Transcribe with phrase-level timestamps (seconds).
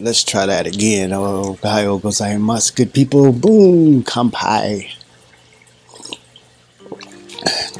[0.00, 1.12] let's try that again.
[1.12, 3.32] Oh, Gaio gozaimasu, good people.
[3.32, 4.90] Boom, kampai.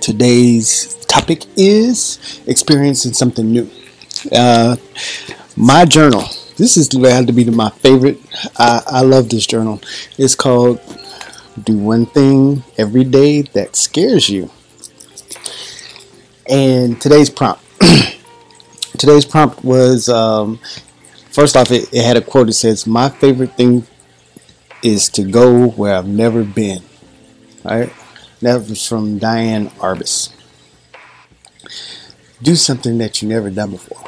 [0.00, 3.70] Today's topic is experiencing something new.
[4.32, 4.76] Uh,
[5.56, 6.24] my journal.
[6.56, 8.18] This is had to be my favorite.
[8.58, 9.80] I, I love this journal.
[10.16, 10.80] It's called
[11.62, 14.50] "Do One Thing Every Day That Scares You."
[16.50, 17.62] And today's prompt.
[18.98, 20.58] today's prompt was um,
[21.38, 23.86] first off, it, it had a quote that says, My favorite thing
[24.82, 26.82] is to go where I've never been.
[27.64, 27.92] All right?
[28.42, 30.34] That was from Diane Arbus.
[32.42, 34.02] Do something that you've never done before.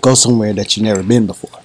[0.00, 1.60] Go somewhere that you've never been before.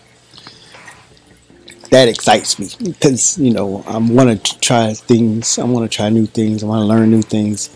[1.91, 5.57] That excites me because, you know, I want to try things.
[5.57, 6.61] I want to try new things.
[6.61, 7.69] I want to learn new things.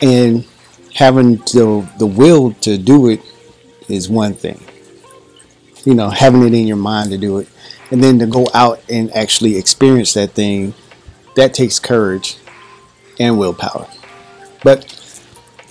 [0.00, 0.46] And
[0.94, 3.20] having the, the will to do it
[3.88, 4.60] is one thing
[5.86, 7.48] you know, having it in your mind to do it.
[7.90, 10.74] And then to go out and actually experience that thing,
[11.36, 12.36] that takes courage
[13.18, 13.88] and willpower.
[14.64, 14.84] But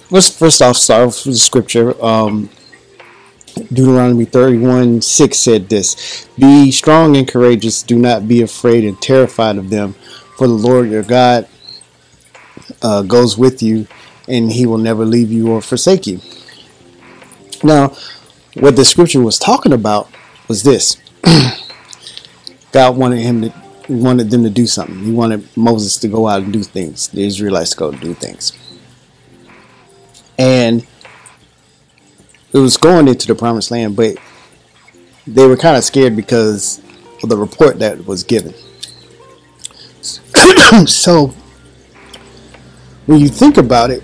[0.09, 2.03] let's first off start off with the scripture.
[2.03, 2.49] Um,
[3.55, 9.57] Deuteronomy 31 6 said this Be strong and courageous, do not be afraid and terrified
[9.57, 9.94] of them,
[10.38, 11.47] for the Lord your God
[12.81, 13.88] uh, goes with you,
[14.29, 16.22] and he will never leave you or forsake you.
[17.63, 17.95] Now,
[18.55, 20.09] what the scripture was talking about
[20.47, 20.97] was this.
[22.71, 23.53] God wanted him to
[23.87, 25.03] wanted them to do something.
[25.03, 27.07] He wanted Moses to go out and do things.
[27.09, 28.53] The Israelites to go do things.
[30.37, 30.85] And
[32.51, 34.17] it was going into the promised land, but
[35.27, 36.81] they were kind of scared because
[37.21, 38.53] of the report that was given.
[40.88, 41.33] so
[43.05, 44.03] when you think about it,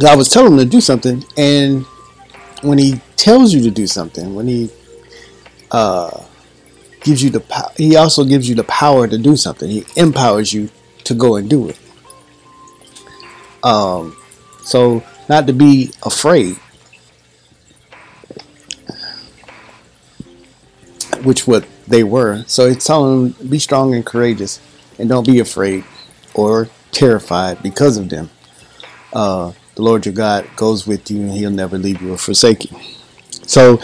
[0.00, 1.84] God was telling them to do something, and
[2.62, 4.70] when he tells you to do something, when he
[5.70, 6.22] uh,
[7.02, 9.70] gives you the power, he also gives you the power to do something.
[9.70, 10.70] He empowers you
[11.04, 11.78] to go and do it.
[13.62, 14.16] Um,
[14.62, 16.56] so not to be afraid,
[21.22, 22.44] which what they were.
[22.46, 24.60] So it's telling them be strong and courageous,
[24.98, 25.84] and don't be afraid
[26.34, 28.30] or terrified because of them.
[29.12, 32.70] Uh, the Lord your God goes with you and he'll never leave you or forsake
[32.70, 32.78] you.
[33.46, 33.80] So,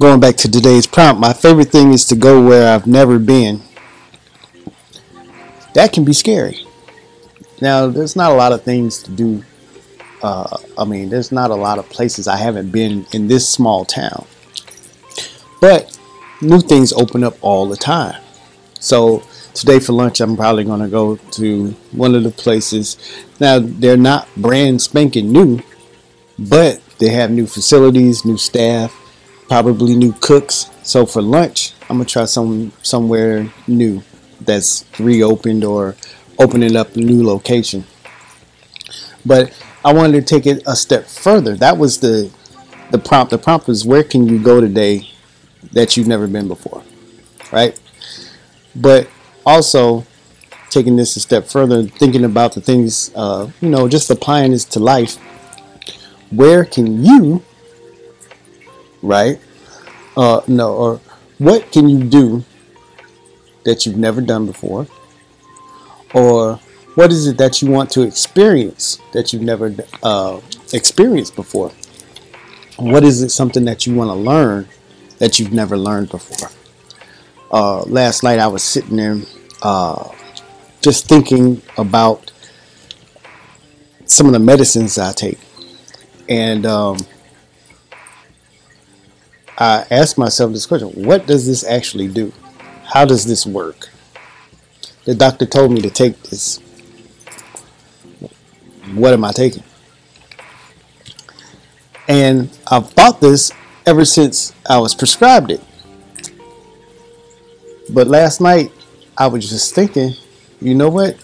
[0.00, 3.62] going back to today's prompt, my favorite thing is to go where I've never been.
[5.74, 6.66] That can be scary.
[7.60, 9.44] Now, there's not a lot of things to do.
[10.22, 13.84] Uh, I mean, there's not a lot of places I haven't been in this small
[13.84, 14.26] town.
[15.60, 15.98] But
[16.40, 18.20] new things open up all the time.
[18.80, 19.22] So,
[19.54, 22.96] today for lunch, I'm probably going to go to one of the places.
[23.40, 25.60] Now, they're not brand spanking new,
[26.38, 28.94] but they have new facilities, new staff,
[29.48, 30.70] probably new cooks.
[30.82, 34.02] So for lunch, I'm gonna try some somewhere new
[34.40, 35.96] that's reopened or
[36.38, 37.84] opening up a new location.
[39.24, 39.52] But
[39.84, 41.56] I wanted to take it a step further.
[41.56, 42.30] That was the
[42.90, 43.30] the prompt.
[43.30, 45.10] The prompt was where can you go today
[45.72, 46.82] that you've never been before,
[47.52, 47.78] right?
[48.74, 49.08] But
[49.44, 50.06] also
[50.70, 54.64] taking this a step further, thinking about the things, uh, you know, just applying this
[54.64, 55.16] to life.
[56.30, 57.42] Where can you,
[59.02, 59.40] right?
[60.16, 61.00] Uh, no, or
[61.38, 62.44] what can you do
[63.64, 64.86] that you've never done before?
[66.14, 66.56] Or
[66.94, 70.40] what is it that you want to experience that you've never uh,
[70.72, 71.70] experienced before?
[72.76, 74.68] What is it something that you want to learn
[75.18, 76.50] that you've never learned before?
[77.50, 79.16] Uh, last night I was sitting there
[79.62, 80.10] uh,
[80.80, 82.30] just thinking about
[84.06, 85.38] some of the medicines I take.
[86.28, 86.98] And um,
[89.56, 92.32] I asked myself this question what does this actually do?
[92.84, 93.88] How does this work?
[95.04, 96.58] The doctor told me to take this.
[98.94, 99.62] What am I taking?
[102.06, 103.52] And I've bought this
[103.84, 105.62] ever since I was prescribed it.
[107.90, 108.70] But last night
[109.16, 110.14] I was just thinking,
[110.60, 111.16] you know what?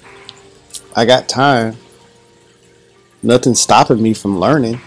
[0.94, 1.76] I got time.
[3.22, 4.80] Nothing's stopping me from learning.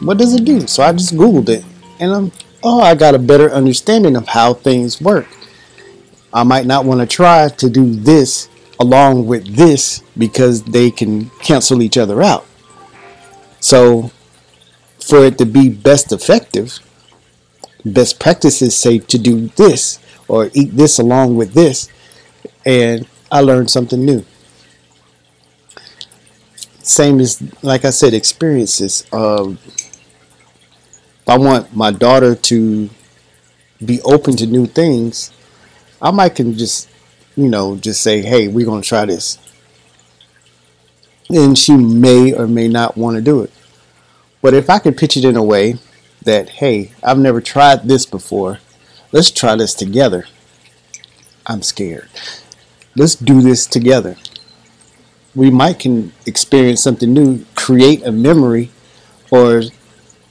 [0.00, 0.66] What does it do?
[0.66, 1.64] So I just Googled it.
[2.00, 5.28] And I'm, oh, I got a better understanding of how things work.
[6.32, 8.48] I might not want to try to do this
[8.80, 12.44] along with this because they can cancel each other out.
[13.60, 14.10] So,
[15.00, 16.80] for it to be best effective,
[17.84, 21.88] best practices say to do this or eat this along with this
[22.64, 24.24] and I learned something new.
[26.82, 29.04] Same as, like I said, experiences.
[29.12, 32.90] Um, if I want my daughter to
[33.84, 35.32] be open to new things,
[36.00, 36.88] I might can just,
[37.34, 39.38] you know, just say, hey, we're going to try this.
[41.28, 43.50] And she may or may not want to do it.
[44.42, 45.78] But if I could pitch it in a way
[46.22, 48.60] that, hey, I've never tried this before,
[49.10, 50.26] let's try this together.
[51.46, 52.08] I'm scared.
[52.96, 54.16] Let's do this together.
[55.34, 58.70] We might can experience something new, create a memory,
[59.32, 59.62] or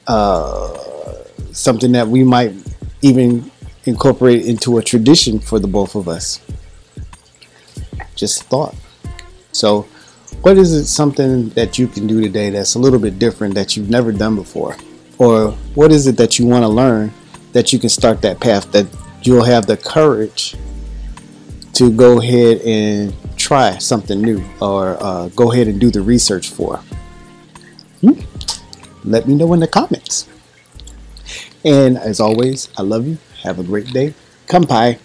[0.08, 0.78] uh,
[1.52, 2.54] something that we might
[3.02, 3.52] even
[3.84, 6.40] incorporate into a tradition for the both of us.
[8.16, 8.76] Just thought.
[9.52, 9.82] So,
[10.42, 13.76] what is it something that you can do today that's a little bit different that
[13.76, 14.78] you've never done before?
[15.18, 17.14] Or what is it that you want to learn
[17.52, 18.88] that you can start that path that
[19.22, 20.56] you'll have the courage
[21.74, 26.50] to go ahead and try something new or uh, go ahead and do the research
[26.50, 26.78] for?
[28.02, 28.20] Hmm?
[29.04, 30.28] Let me know in the comments.
[31.66, 33.18] And as always, I love you.
[33.44, 34.14] Have a great day.
[34.48, 35.00] Kampai.